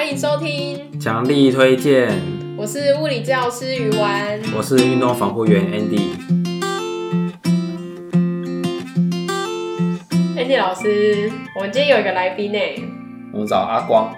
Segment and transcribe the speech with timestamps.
[0.00, 2.08] 欢迎收听强力推荐，
[2.56, 6.16] 我是物理治疗师鱼丸，我是运动防护员 Andy。
[10.38, 12.58] Andy 老师，我们今天有一个来宾呢，
[13.34, 14.10] 我们找阿光。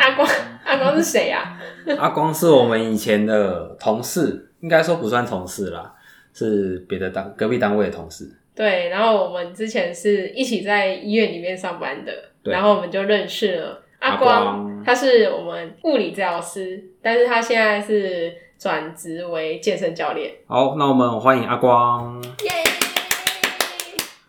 [0.00, 0.28] 阿光，
[0.64, 1.56] 阿光是谁呀？
[1.96, 5.94] 阿光是我们以前的同事，应该说不算同事啦，
[6.34, 8.28] 是别的单隔壁单位的同事。
[8.52, 13.84] 对，然后我们之前是一起在医院里面上班的，对然后我们就认识了。
[14.00, 20.32] 阿光，他是我们物理治疗师，但是他现在是转职为健身教练。
[20.46, 22.22] 好，那我们欢迎阿光。
[22.22, 22.50] 耶！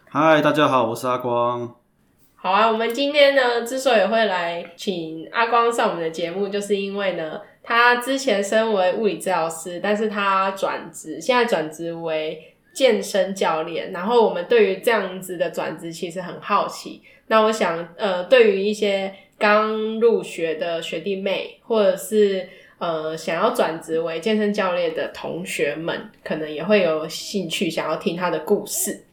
[0.10, 1.76] 嗨，大家好，我是阿光。
[2.36, 13.92] 好啊，我们今天呢，之所以会来请阿光上我们的节目，就是因为呢，他之前身为物理治疗师，但是他转职，现在转职为健身教练。
[13.92, 17.02] 然后我们对于这样子的转职其实很好奇。
[17.28, 29.06] 那我想，呃，对于一些刚入学的学弟妹，或者是呃想要转职为健身教练的同学们，可能也会有兴趣想要听他的故事，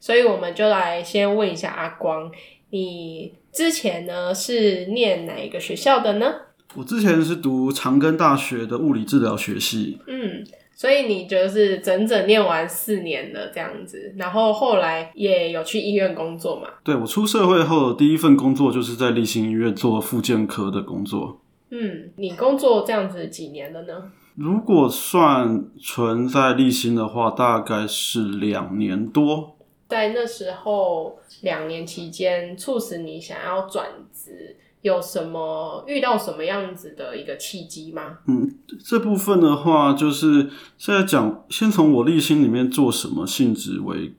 [0.00, 2.30] 所以我们就来先问一下阿光，
[2.70, 6.34] 你之前呢是念哪一个学校的呢？
[6.74, 9.98] 我之前是读长庚大学的物理治疗学系。
[10.08, 10.44] 嗯。
[10.76, 16.68] 所以你就是整整念完四年了这样子，然后后来也有去医院工作嘛？
[16.84, 21.40] 对，我出社会后第一份工作就是在立新医院做复健科的工作。
[21.70, 24.12] 嗯，你工作这样子几年了呢？
[24.34, 29.56] 如果算存在立新的话，大概是两年多。
[29.88, 34.56] 在那时候两年期间，促使你想要转职。
[34.82, 38.18] 有什么遇到什么样子的一个契机吗？
[38.26, 44.14] 嗯，这部分的话，就是现在讲，先从我立心里面做什么性质为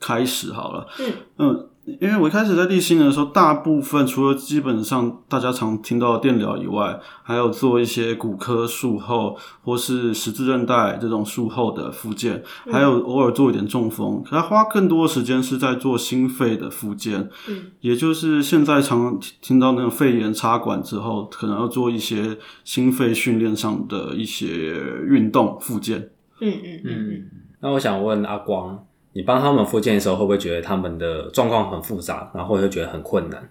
[0.00, 0.86] 开始好了。
[0.98, 1.66] 嗯嗯。
[2.00, 14.22] 因为我一开始在立新的时候，大部分除了基本上大家常听到的电疗以外，还有做一些骨科术后或是十字韧带这种术后的复健，还有偶尔做一点中风。
[14.22, 24.76] 可他花更多的时间是在做心肺的复健，嗯，也就是现在常听到那种肺炎插管之后，可能要做一些心肺训练上的一些
[25.08, 26.10] 运动复健。
[26.40, 27.30] 嗯嗯嗯。
[27.60, 28.86] 那我想问阿光。
[29.12, 33.50] 你帮他们复健的时候，会不会觉得他们的状况很复杂，然后又觉得很困难？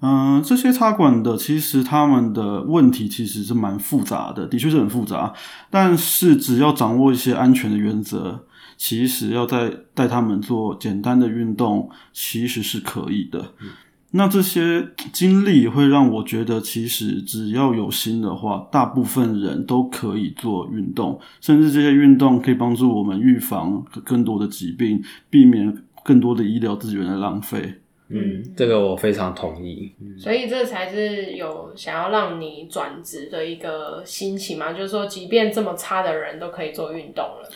[0.00, 5.32] 嗯，这些插管的其实他们的问题其实是蛮复杂的，的确是很复杂。
[5.70, 8.40] 但是只要掌握一些安全的原则，
[8.76, 13.52] 其实要带带他们做简单的运动，其实是可以的。
[13.60, 13.70] 嗯
[14.16, 27.74] 那这些经历会让我觉得，其实只要有心的话，大部分人都可以做运动，甚至这些运动可以帮助我们预防更多的疾病，避免更多的医疗资源的浪费。
[28.08, 29.90] 嗯，这个我非常同意。
[30.16, 37.50] 所以这才是有想要让你转职的一个心情嘛，就是说，即便这么差的人都可以做运动了。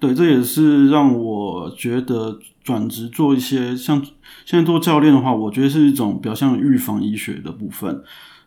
[0.00, 4.04] 对，这也是让我觉得转职做一些像
[4.44, 8.02] 现在做教练的话，我觉得是一种比较像预防医学的部分。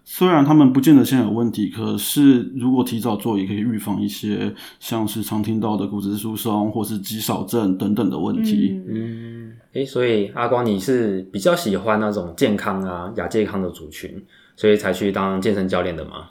[0.09, 8.81] 虽然他们不见得现在有问题，可是如果提早做，也可以预防一些像是常听到的骨质疏松或是肌少症等等的问题。
[8.88, 14.09] 嗯，诶，所以阿光，你是比较喜欢那种健康啊、亚健康的族群，
[14.55, 16.29] 所以才去当健身教练的吗？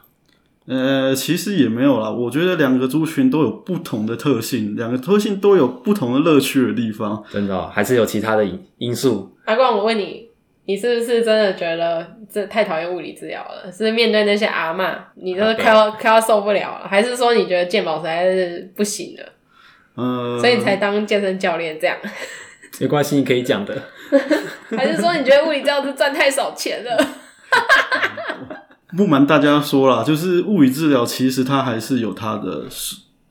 [0.69, 2.11] 呃，其实也没有啦。
[2.11, 7.23] 我觉得两个族群都有不同的特性，两个特性都有不同的乐趣的地方。
[7.31, 8.45] 真的哦，还是有其他的
[8.79, 9.37] 因素。
[9.45, 10.29] 阿光，我问你，
[10.65, 13.71] 你是不是真的觉得这太讨厌物理治疗了？
[13.71, 16.89] 是面对那些阿嬷，你都快要快要受不了了？
[16.89, 19.33] 还是说你觉得健保实在是不行了？
[19.95, 21.97] 呃，所以你才当健身教练这样？
[22.81, 23.81] 没关系，你可以讲的。
[24.77, 26.97] 还是说你觉得物理治疗师赚太少钱了？
[28.97, 32.67] 不瞒大家说啦，就是物理治疗其实它还是有它的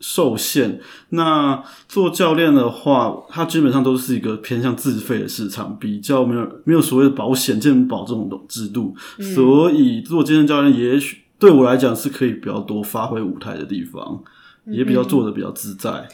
[0.01, 0.79] 受限。
[1.09, 8.93] 那做教练的话，它基本上都是一个偏向自费的市场，比较没有没有所谓的保险、健保这种制度。
[9.17, 14.21] 嗯、所以做健身教练，也许对我来讲是可以比较多发挥舞台的地方，
[14.65, 16.09] 也比较做的比较自在，嗯、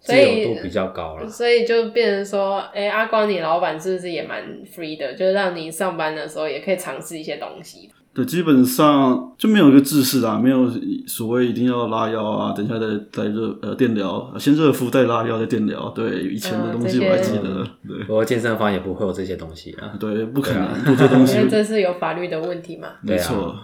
[0.00, 1.28] 自由度比较高了。
[1.28, 5.14] 所以就变成说，哎、欸，阿光，你老板是不是也蛮 free 的？
[5.14, 7.90] 就是让你上班的时候也可以尝试一些东西。
[8.14, 10.70] 对，基本上就没有一个制式啦，没有
[11.06, 15.88] 所谓一定要拉腰啊，等一下再再热呃电疗，先热敷再拉腰再电疗。
[15.90, 17.42] 对，以前的东西我还记得。
[17.42, 19.92] 嗯、对，不过健身房也不会有这些东西啊。
[19.98, 22.86] 对，不可能做这东西， 因为这是有法律的问题嘛。
[23.02, 23.56] 没错。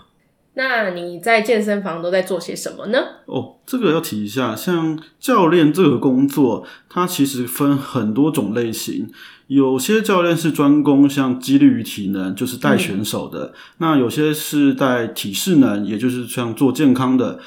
[0.55, 2.99] 那你在健身房都在做些什么呢？
[3.27, 9.09] 哦，这个要提一下，像教练这个工作，它其实分很多种类型。
[9.47, 17.39] 有些教练是专攻像肌力与体能，就是带选手的；嗯、那有些是带体适能，也就是像做健康的。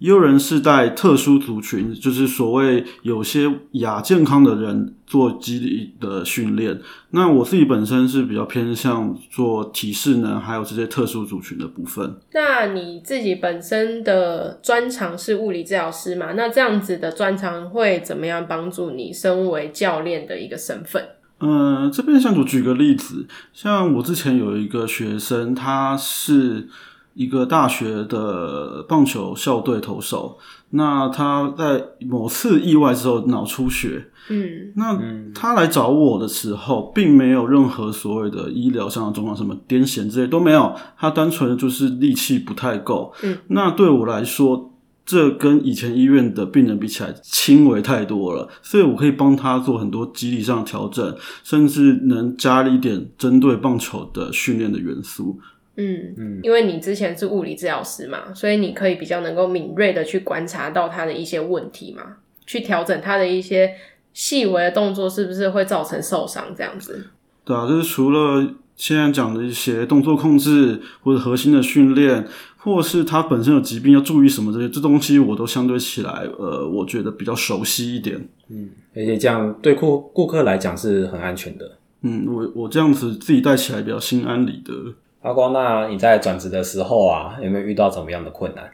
[0.00, 6.80] 也有人是带特殊族群，就是所谓有些亚健康的人做肌力的训练。
[7.10, 12.16] 那我自己本身是比较偏向做体适能，还有这些特殊族群的部分。
[12.32, 16.32] 那你自己本身的专长是物理治疗师嘛？
[16.32, 21.04] 那这样子的专长会怎么样帮助你身为教练的一个身份？
[21.40, 26.68] 嗯、呃，这边像我举个例子，像我之前有一个学生，他是。
[27.14, 30.38] 一个大学的棒球校队投手，
[30.70, 34.98] 那他在某次意外之后脑出血，嗯，那
[35.34, 44.72] 他来找我的时候，并没有任何所谓的医疗上的状况，什么癫痫之类都没有，他单纯的就是力气不太够，嗯，那对我来说，
[45.04, 55.40] 这跟以前医院的病人比起来轻微太多了，所以我可以帮他做很多肌理上的调整，甚至能加一点针对棒球的训练的元素。
[55.76, 63.74] 嗯嗯，因为你之前是物理治疗师嘛，所以你可以比较能够敏锐的去观察到他的一些问题嘛，去调整他的一些
[64.12, 67.06] 细微的动作是不是会造成受伤这样子。
[67.44, 72.26] 对啊，就是除了现在讲的一些动作控制或者核心的训练，
[72.56, 78.28] 或是他本身有疾病要注意什么这些，这东西我都相对起来，呃，我觉得比较熟悉一点。
[78.48, 81.78] 嗯，而且这样对顾顾客来讲是很安全的。
[82.02, 84.94] 嗯，我我这样子自己带起来比较心安理得。
[85.22, 88.64] 阿光，那你在转职的时候啊，有没有遇到怎么样的困难？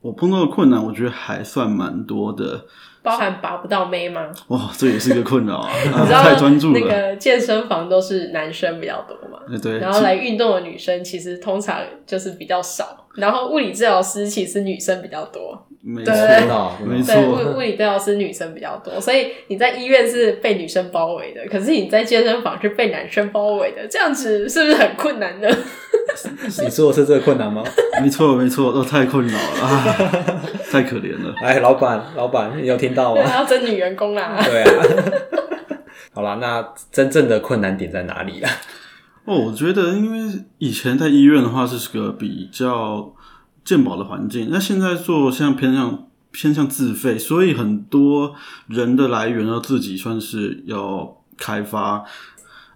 [0.00, 2.64] 我碰到的困难，我觉得还算蛮多的，
[3.02, 4.26] 包含拔不到妹吗？
[4.48, 5.70] 哇，这也是一个困扰啊！
[5.82, 6.78] 你知道太专注了。
[6.78, 9.38] 那个健身房都是男生比较多嘛？
[9.62, 9.78] 对。
[9.78, 15.66] 然后来运动的女生其实通常就是比较少，然后物理治疗师其实女生比较多。
[15.88, 16.12] 没错，
[16.84, 17.14] 没错。
[17.22, 25.48] 物物理治疗师女生比较多，所以你在医院是被女生包围的，可是你在健身房是被男生包围的，这样子是不是很困难呢？
[26.60, 27.62] 你说的是这个困难吗？
[28.02, 30.42] 没错，没错，都太困扰了，啊，
[30.72, 31.32] 太可怜了。
[31.40, 33.22] 哎，老板，老板，你有听到吗？
[33.32, 34.42] 要争女员工啦。
[34.44, 34.84] 对啊。
[36.12, 38.50] 好啦，那真正的困难点在哪里啊？
[39.24, 43.12] 哦，我觉得，因为以前在医院的话，是个比较。
[43.66, 48.34] 鉴宝的环境，那现在做像偏向偏向自费，所以很多
[48.68, 52.04] 人的来源要自己算是要开发。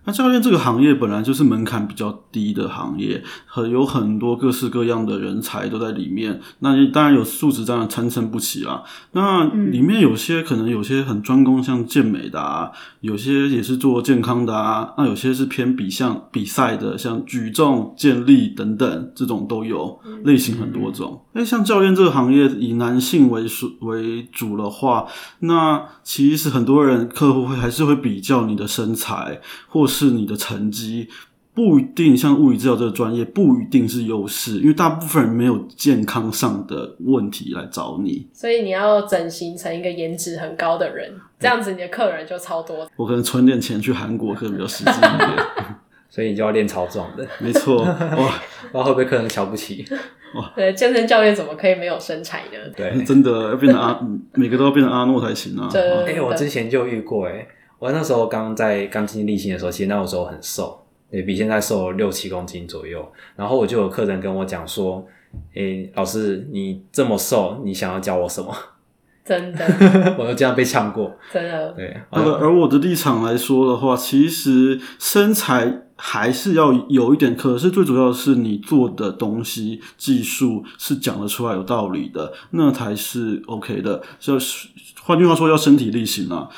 [0.07, 6.41] 那教练这个行业本来就是门槛比较低的行业，很有很多各式各样的人才都在里面。
[6.61, 8.83] 那当然有素质，当然参差不齐啦。
[9.13, 12.71] 那里面有些可能有些很专攻像健美的啊，
[13.01, 14.95] 有些也是做健康的啊。
[14.97, 21.27] 那有些是偏比像比赛的，像举重、健力等等，这种都有，类型很多种。
[21.35, 25.07] 诶，像教练这个行业以男性为主为主的话，
[25.41, 29.90] 那其实很多人客户会还是会比较你的身材或。
[29.91, 31.09] 是你的成绩
[31.53, 42.89] 不一定像物理治疗这个专业不一定是优势，因为大部分人没有健康上的问题来找你，所以你要整形成一个颜值很高的人，这样子你的客人就超多。
[42.97, 45.29] 我可能存点钱去韩国可能比较实际一点，
[46.09, 47.83] 所以你就要练超壮的，没错。
[47.83, 48.41] 哇，
[48.73, 49.85] 然后会被客人瞧不起。
[50.37, 52.73] 哇， 对，健身教练怎么可以没有身材呢？
[52.77, 54.01] 对，真的要变成阿，
[54.35, 55.69] 每个都要变成阿诺才行啊。
[55.75, 57.49] 哎、欸，我之前就遇过哎、欸。
[57.81, 63.05] 我那时候刚在刚进立新的时候，其实那个时候很瘦，也比现在瘦了六七公斤左右。
[63.35, 65.03] 然后我就有客人跟我讲说
[65.57, 68.55] ：“诶、欸，老师，你这么瘦，你想要教我什么？”
[69.25, 69.65] 真的，
[70.19, 71.11] 我就这样被呛过。
[71.33, 71.97] 真的，对。
[72.11, 84.03] 而而我的立场来说的话，其实身材还是要有一点，可是最主要的是你做的东西、技术是讲得出来有道理的，那才是 OK 的。
[84.19, 84.69] 就是。
[85.03, 86.49] 换句话说，要身体力行啊！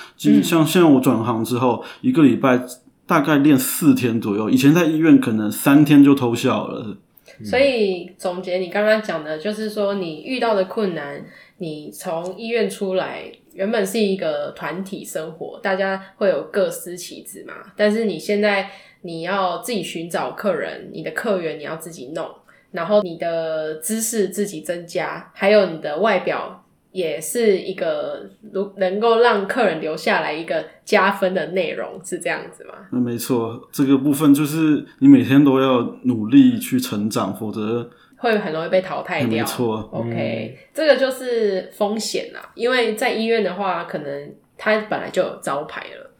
[0.42, 2.60] 像现在我转行之后，一个礼拜
[3.06, 6.98] 大概练四天左右，以前在医院可能三天就偷笑了。
[7.44, 11.24] 所以总结你刚刚讲的，就是说你遇到的困难，
[11.58, 17.54] 你从医院出来，原本是一个团体生活，大家会有各司其职嘛。
[17.76, 18.70] 但是你现在
[19.02, 22.28] 你要自己寻找客人，你的客源你要自己弄，
[22.70, 26.58] 然后你的知识自己增加，还有你的外表。
[26.92, 32.74] 也是一个如能够让客人留下来一个加分的内容，是这样子吗？
[32.92, 37.88] 那没错，这个部分就是你每天都要努力去成长，否则
[38.22, 39.28] 会很容易被淘汰掉。
[39.28, 42.40] 没错，OK，嗯，这个就是风险啦。
[42.54, 46.10] 因为在医院的话，可能它本来就有招牌了，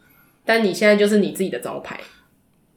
[0.45, 1.97] 但你现在就是你自己的招牌。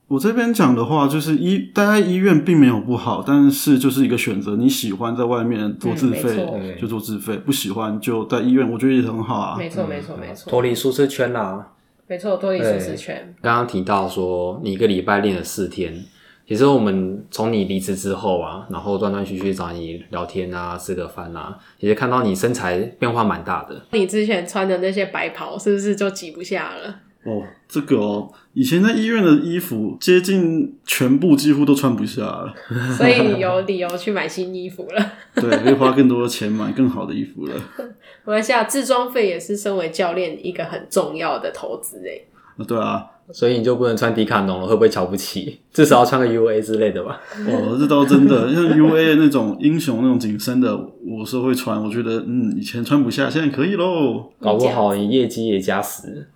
[0.09, 4.55] 我这边讲的话，就是医待在医院并没有不好，但是就是一个选择。
[4.55, 9.57] 你喜欢在外面做自费，嗯、就做自费；不喜欢就在医院，我觉得也很好啊。
[9.59, 10.49] 没错，没错，没错。
[10.49, 11.73] 脱离舒适圈啦。
[12.07, 13.35] 没错，脱离舒适圈。
[13.43, 16.05] 刚刚提到说，你一个礼拜练了四天，
[16.47, 23.85] 其实我们从你离职之后啊，然后断断续续找你聊天啊，吃个饭啊，其实看到你身材变化蛮大的。
[23.91, 27.01] 你之前穿的那些白袍，是不是就挤不下了？
[27.25, 32.55] 哦，这个哦，以前在医院的衣服接近全部几乎都穿不下了，
[32.97, 35.13] 所以你有理由去买新衣服了。
[35.35, 37.55] 对，可以花更多的钱买更好的衣服了。
[38.25, 42.29] 我在想，置装费也是身为教练一个很重要的投资诶。
[42.59, 43.07] 啊，对啊。
[43.33, 45.59] 所以你就不能穿迪卡侬了，会不会瞧不起？
[45.73, 47.21] 至少要穿个 UA 之类的吧。
[47.49, 51.83] 哦，这倒真的，像 UA 那种英雄那种紧身的，我是会穿。
[51.83, 54.31] 我觉得，嗯，以前穿不下，现在可以喽。
[54.41, 56.29] 搞不好你业绩也加十。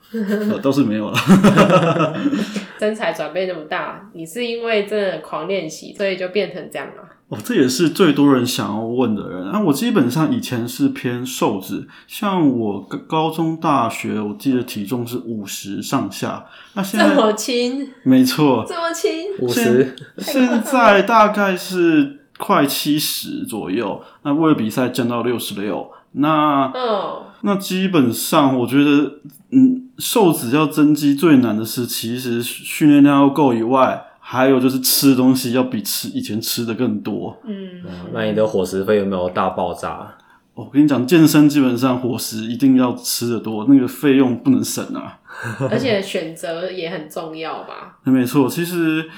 [0.60, 1.16] 倒是没有了。
[2.80, 7.04] 身材转变那么大，你是因为真的狂练习，所以就变成这样吗？
[7.30, 9.46] 哦，这也是最多人想要问的人。
[9.50, 16.44] 啊，我基本上以前是偏瘦子，像我高中、大学，我记得体重是五十上下。
[16.75, 17.88] 那现在这么轻？
[18.02, 19.94] 没错，这么轻，五十。
[20.18, 24.02] 现在大概是快七十左右。
[24.25, 25.88] 那为了比赛降到六十六。
[26.12, 29.20] 那嗯，那基本上我觉得，
[29.52, 34.06] 嗯，瘦子要增肌最难的是，其实训练量要够以外。
[34.32, 37.37] 还有就是吃东西要比吃以前吃的更多。
[37.44, 37.82] 嗯，
[38.14, 40.06] 那你的伙食费有没有大爆炸？
[40.54, 45.18] 我跟你讲，健身基本上伙食一定要吃的多，那个费用不能省啊。
[45.68, 47.99] 而且选择也很重要吧？
[48.04, 49.10] 没错，其实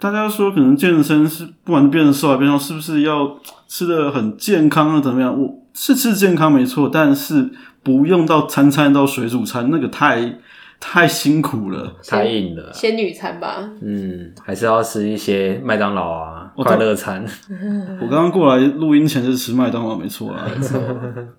[0.00, 5.00] 大家说可能健身是不管是变瘦还变瘦，是不是要吃的很健康啊？
[5.00, 5.40] 怎么样？
[5.40, 7.50] 我是吃健康没错，但是
[7.84, 10.38] 不用到餐餐到水煮餐，那个太。
[10.78, 12.72] 太辛苦了，太硬了。
[12.72, 17.24] 仙女餐吧，嗯，还是要吃一些麦当劳啊，快乐餐。
[18.00, 20.46] 我刚刚过来录音前是吃麦当劳，没错啊。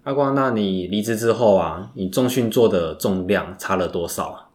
[0.03, 4.50] 阿光，那你离职之后啊，你重训做的重量差了多少？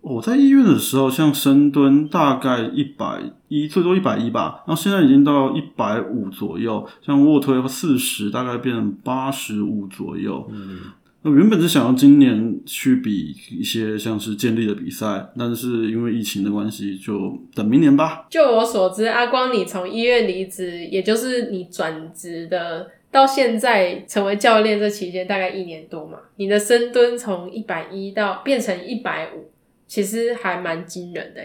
[0.00, 6.86] 我在医院的时候，像深蹲大概一百一，最多一百一吧，然后现在已经到一百五左右。
[7.00, 10.46] 像卧推四十，大概变成八十五左右。
[10.50, 10.80] 嗯。
[11.24, 18.26] 我原本是想要今年去比一些像是健力的比赛，但是因为疫情的关系，就等明年吧。
[18.28, 26.18] 就我所知，阿光，你从医院离职，也就是你转职的，到现在成为教练这期间大概一年多嘛。
[26.36, 29.50] 你的深蹲从一百一到变成一百五，
[29.86, 31.40] 其实还蛮惊人的。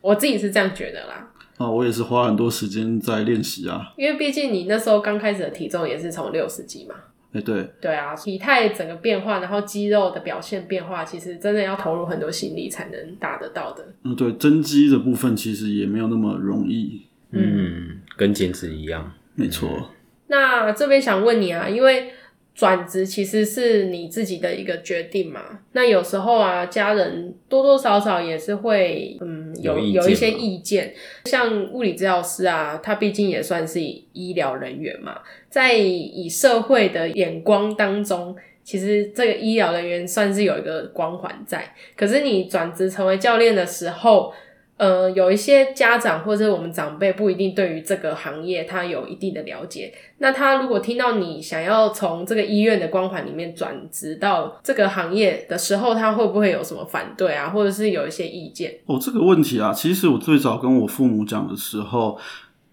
[0.00, 1.30] 我自己是这样觉得啦。
[1.58, 3.92] 啊，我也是花很多时间在练习啊。
[3.98, 6.94] 因为毕竟你那时候刚开始的体重也是从六十几嘛。
[7.32, 13.84] 哎，欸、对对啊，体态整个变化，然后肌肉的表现变化，其实真的要投入很多心力才能达得到的。
[14.04, 17.02] 嗯，对，增肌的部分其实也没有那么容易。
[17.32, 19.90] 嗯，跟减脂一样，没错。
[20.28, 22.12] 那这边想问你啊，因为。
[22.58, 25.60] 转职其实是你自己的一个决定嘛？
[25.74, 30.92] 那有时候啊，家人多多少少也是会，嗯，有有，有一些意见。
[31.26, 38.34] 像物理治疗师啊，他毕竟也算是医疗人员嘛，在以社会的眼光当中，
[38.64, 41.72] 其实这个医疗人员算是有一个光环在。
[41.94, 44.34] 可是你转职成为教练的时候，
[44.78, 49.92] 呃，有一些家长或者我们长辈不一定对于这个行业他有一定的了解。
[50.18, 58.78] 那他如果听到你想要从这个医院的光环里面转职到这个行业的时候，他会不会有什么反对啊，或者是有一些意见？
[58.86, 62.18] 哦，这个问题啊，其实我最早跟我父母讲的时候。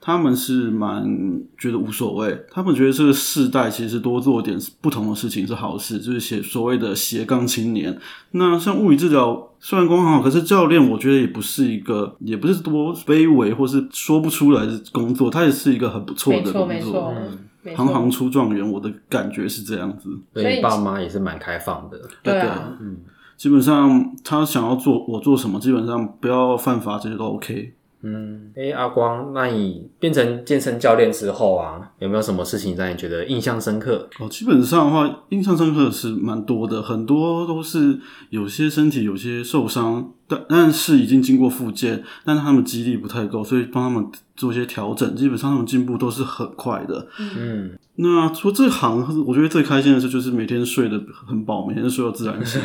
[0.06, 1.04] 他们是蛮
[1.58, 7.98] 觉得无所谓，他们觉得这个世代其实多做点不同的事情是好事，就是写所谓的斜杠青年。
[8.30, 16.68] 那像物理治疗虽然光很好，可是教练我觉得也不是一个，也不是多卑微或是说不出来的工作，它也是一个很不错的工作。
[16.68, 17.14] 没错，
[17.76, 20.16] 行行出状元，我的感觉是这样子。
[20.36, 22.98] 所以爸妈也是蛮开放的，对啊，嗯，
[23.36, 27.74] 基本上他想要做我做什么，基本上不要犯法，这些都 OK。
[28.08, 34.08] 嗯，哎、欸，阿光，那你变成健身教练之后啊，有没有什么事情让你觉得印象深刻？
[34.20, 47.08] 哦，基本上的话，印象深刻的是蛮多的，很多都是有些身体有些受伤，但但是已经经过复健，但是他们肌力不太够，所以帮他们做一些调整，基本上他们进步都是很快的。
[47.36, 52.62] 嗯，那说这行，我觉得最开心的事就是每天睡得很饱，每天睡到自然醒。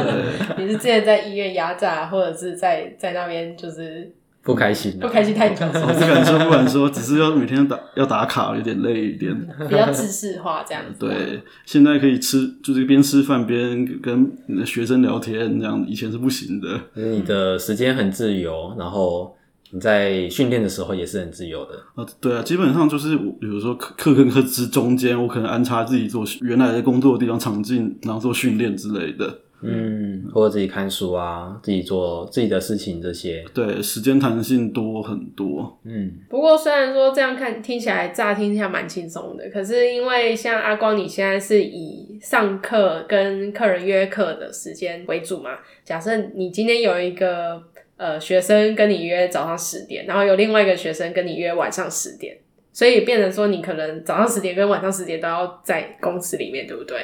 [0.56, 4.14] 你是之前在医院压榨，或者是在在那边就是？
[4.48, 5.66] 不开心，不开心太久。
[5.66, 9.36] 我不敢说，不敢说，只是要每天打 要打卡，有点累一点。
[9.68, 11.06] 比较制式化这样子。
[11.06, 14.32] 对，现在可以吃，就是边吃饭边跟
[14.64, 16.80] 学生聊天，这样以前是不行的。
[16.94, 19.36] 你的时间很自由，然后
[19.70, 21.72] 你在训练的时候也是很自由的。
[21.94, 29.40] 啊，对啊，基本上就是比如说课课跟课之中间，我可能安插自己做原来的工作的地方场景，然后做训练之类的。
[29.60, 33.44] 嗯，或者自己看书啊，自己做自己的事情这些。
[33.52, 35.78] 对，时间弹性多很多。
[35.84, 45.50] 嗯，不过虽然说这样看听起来乍听起来蛮轻松的，可是因为像阿光你现在是以上课跟客人约课的时间为主嘛，
[45.84, 47.60] 假设你今天有一个
[47.96, 52.36] 呃学生跟你约早上十点，然后有另外一个学生跟你约晚上十点，
[52.72, 56.98] 所以变成说你可能早上十点跟晚上十点都要在公司里面，对不对？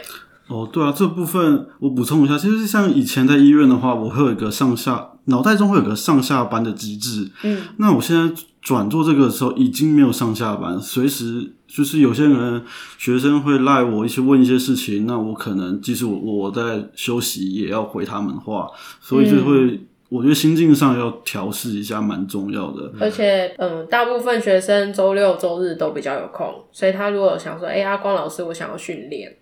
[0.49, 7.31] 哦，对啊，这部分我补充一下，其实像以前在医院的话，我会有一个上下脑袋中会有个上下班的机制。
[7.43, 12.63] 嗯，那我现在转做这个的时候，已经没有上下班，随时就是有些人
[12.99, 18.69] 学生会赖我一些问一些事情，那我可能即使我我在休息，也要回他们话，
[19.01, 22.93] 所以就会、嗯、我觉得心境上要调试一下，蛮重要的。
[23.01, 29.35] 而且，嗯，大部分学生周六周日都比较有空，所以他如果想说，哎，阿光老师，我想要训练。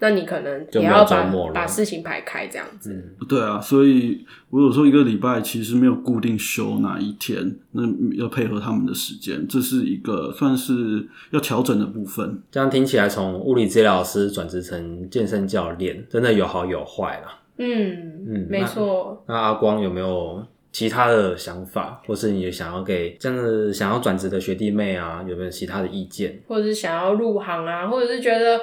[0.00, 2.92] 那你可能也要把把事情排开这样子。
[2.92, 7.82] 嗯，对啊，所以我有时候一个礼拜其实没有固定休哪一天，那
[8.16, 12.42] 要配合他们的时间，这是一个算是要调整的部分。
[12.50, 17.38] 这样听起来，从物理治疗师转职成健身教练，真的有好有坏啦。
[17.58, 19.22] 嗯嗯，没错。
[19.28, 20.42] 那阿光有没有
[20.72, 28.58] 其他的想法，或是你想要给这样子想要转职的学弟妹啊，有没有其他的意见，或者是想要入行啊，或者是觉得。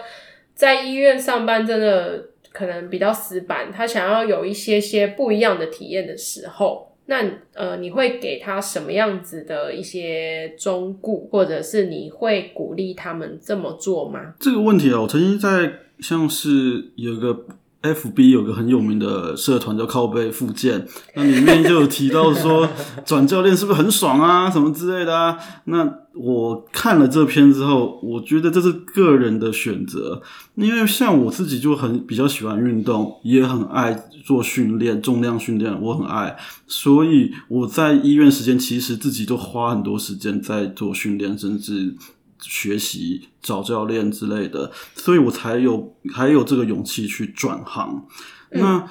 [0.58, 7.24] 在医院上班真的可能比较死板，他想要有一些些不一样的体验的时候，那
[7.54, 14.34] 呃，你会给他什么样子的一些忠固，或者是你会鼓励他们这么做吗？
[14.40, 17.46] 这个问题啊，我曾经在像是有一个。
[17.94, 22.68] FB 有个很有名的社团叫靠背附件，那里面就有提到说
[23.06, 25.38] 转教练是不是很爽啊，什么之类的啊。
[25.66, 30.22] 那我看了这篇之后，我觉得这是个人的选择，
[30.56, 41.96] 因为像我自己就很比较喜欢运动，也很爱做训练，重量训练我很爱，所以我在医院时间其实自己都花很多时间在做训练，甚至。
[42.40, 48.06] 学习找教练之类的，所以我才有还有这个勇气去转行。
[48.52, 48.62] 嗯。
[48.62, 48.88] 那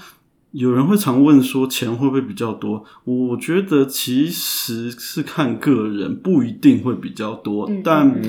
[0.53, 2.83] 有人会常问说，钱会不会比较多？
[3.05, 8.23] 我觉得其实是看个人，不一定会比较多，嗯、但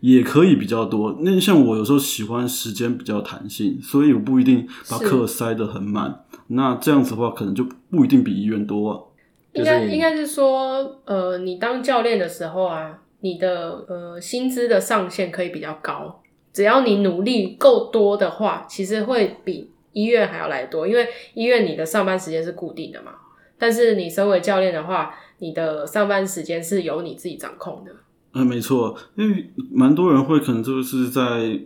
[0.00, 1.18] 也可以比较多。
[1.22, 6.24] 那像我有时候喜欢时间比较弹性，所以我不一定把课塞得很满。
[6.48, 9.14] 那这样子的话，可能就不一定比医院多。
[9.54, 12.98] 应该应该是说，呃，你当教练的时候啊。
[13.22, 16.20] 你的呃薪资的上限可以比较高，
[16.52, 20.88] 只要你努力够多的话，其实会比医院还要来多。
[20.88, 23.12] 因为医院你的上班时间是固定的嘛，
[23.56, 27.92] 但是你身为教练的话，你的上班时间是由你自己掌控的。
[28.34, 31.60] 嗯，没错，因为蛮多人会可能就是在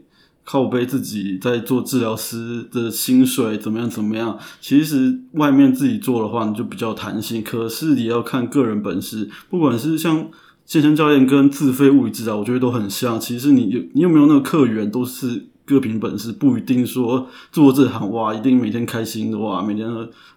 [0.44, 4.38] 靠背自己在做治疗师的薪水怎么样怎么样。
[4.60, 10.28] 其实外面自己做的话，你就比较弹性，可是也要看个人本事，不管是像。
[10.66, 13.18] 健身教练跟自费物理治疗，我觉得都很像。
[13.18, 19.88] 其实你有你有没有那个客源，都是各凭本事，不一定说做这行哇，一定每天开心的哇，每天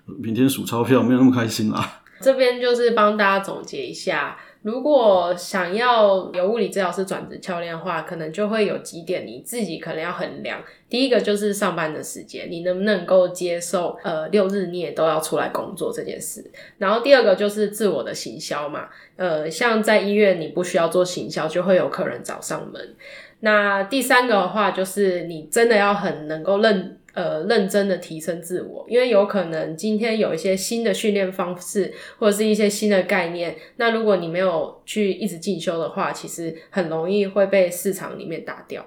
[0.06, 2.02] 每天数钞票没有那么开心啦。
[2.22, 4.38] 这边就是帮大家总结一下。
[4.62, 10.62] 如果想要有物理治疗师转职教练的话，可能就会有几点你自己可能要衡量。
[10.90, 16.44] 第一个就是上班的时间，你能不能够接受呃六日你也都要出来工作这件事。
[16.78, 22.96] 然后第二个就是自我的行销嘛，呃，像在医院你不需要做行销，就会有客人找上门。
[23.40, 26.99] 那第三个的话就是你真的要很能够认。
[27.14, 33.56] 呃，认真的提升自我，因为有可能今天有一些新的训练方式，或者是一些新的概念。
[33.78, 38.86] 那如果你没有去一直进修的话，其实很容易会被市场里面打掉。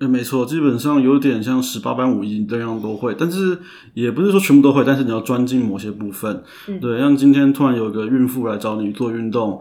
[0.00, 3.58] 欸，没错，基本上有点像十八般武艺这样都会，但是
[3.94, 6.42] 也不是说全部都会，但是你要专精某些部分。
[6.68, 9.60] 嗯，对，像今天突然有个孕妇来找你做运动，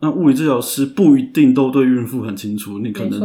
[0.00, 3.20] 那物理治疗师不一定都对孕妇很清楚，你可能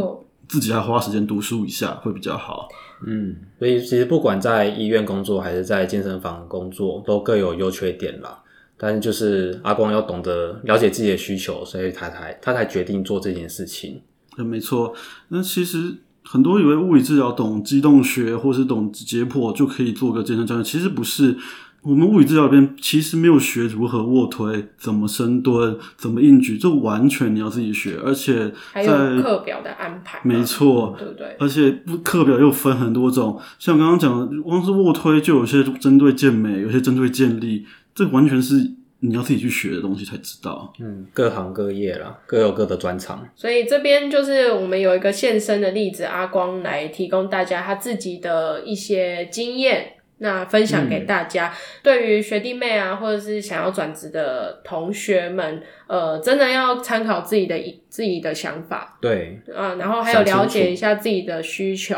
[0.48, 2.68] 自己还花时间读书一下会比较好。
[3.06, 8.42] 嗯，所以其实不管在医院工作还是在健身房工作，都各有优缺点啦。
[8.76, 14.02] 但是就是阿光要懂得了解自己的需求，所以他才他才决定做这件事情。
[14.38, 14.94] 嗯，没错。
[15.28, 21.36] 那其实很多以为物理治疗懂机动学或是懂解剖就可以做个健身教练，其实不是。
[21.84, 31.36] 我们物理治疗边其实没有学如何卧推、怎么深蹲、怎么硬举，这完全你要自己学，而且在还有课表的安排，没错，对不对？
[31.38, 31.70] 而且
[32.02, 38.54] 课表又分很多种，像刚刚讲的，光是卧推就有些针对健美，有些针对健力，这完全是
[39.00, 40.72] 你要自己去学的东西才知道。
[40.80, 43.22] 嗯，各行各业啦，各有各的专长。
[43.36, 51.48] 所以这边就是我们有一个现身的例子，阿光来提供大家他自己的一些经验，那分享给大家。
[51.48, 57.56] 嗯、对于学弟妹啊，或者是想要转职的同学们，呃，真的要参考自己的
[57.88, 58.98] 自己的想法。
[59.00, 61.96] 对，啊，然后还有了解一下自己的需求。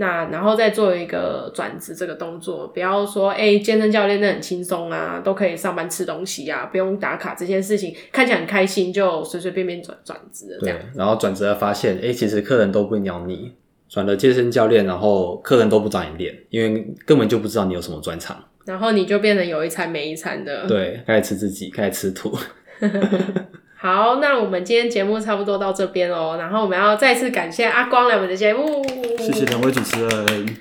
[0.00, 10.78] 那然后再做一个转职这个动作，不要说哎、欸，健身教练那很轻松啊，都可以上班吃东西啊，不用打卡这件事情，看起来很开心，就随随便便转转职了这样。
[10.78, 13.52] 对，然后转职了发现，哎、欸，其实客人都不鸟你，
[13.88, 20.66] 转了健身教练，然后客人都不找你练，因为根本就不知道你有什么专长，然后你就变成有一餐没一餐的。
[20.66, 22.36] 对，开始吃自己，开始吃土。
[23.80, 26.36] 好，那我们今天节目差不多到这边哦。
[26.38, 28.84] 然后我们要再次感谢阿光来我们的节目，
[29.18, 30.56] 谢谢两位主持人，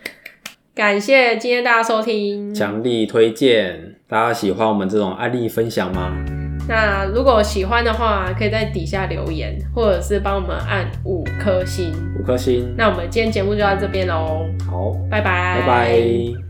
[0.75, 3.95] 感谢今天大家收听，强力推荐。
[4.07, 6.36] 大家喜欢我们这种案例分享吗？
[6.67, 12.73] 那如果喜欢的话，可以在底下留言，或者是帮我们按五颗星，五颗星。
[12.77, 16.46] 那我们今天节目就到这边喽，好，拜拜，拜拜。